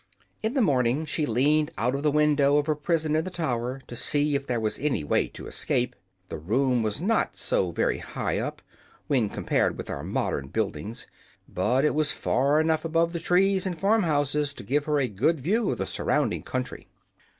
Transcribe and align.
In 0.41 0.55
the 0.55 0.63
morning 0.63 1.05
she 1.05 1.27
leaned 1.27 1.69
out 1.77 1.93
of 1.93 2.01
the 2.01 2.09
window 2.09 2.57
of 2.57 2.65
her 2.65 2.73
prison 2.73 3.15
in 3.15 3.23
the 3.23 3.29
tower 3.29 3.81
to 3.85 3.95
see 3.95 4.33
if 4.33 4.47
there 4.47 4.59
was 4.59 4.79
any 4.79 5.03
way 5.03 5.27
to 5.27 5.45
escape. 5.45 5.95
The 6.29 6.39
room 6.39 6.81
was 6.81 6.99
not 6.99 7.37
so 7.37 7.69
very 7.69 7.99
high 7.99 8.39
up, 8.39 8.63
when 9.05 9.29
compared 9.29 9.77
with 9.77 9.91
our 9.91 10.01
modern 10.01 10.47
buildings, 10.47 11.05
but 11.47 11.85
it 11.85 11.93
was 11.93 12.09
far 12.11 12.59
enough 12.59 12.83
above 12.83 13.13
the 13.13 13.19
trees 13.19 13.67
and 13.67 13.79
farm 13.79 14.01
houses 14.01 14.55
to 14.55 14.63
give 14.63 14.85
her 14.85 14.99
a 14.99 15.07
good 15.07 15.39
view 15.39 15.69
of 15.69 15.77
the 15.77 15.85
surrounding 15.85 16.41
country. 16.41 16.87